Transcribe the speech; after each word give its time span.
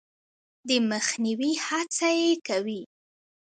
د 0.67 0.69
مخنیوي 0.91 1.53
هڅه 1.65 2.09
یې 2.19 2.31
کوي. 2.47 2.81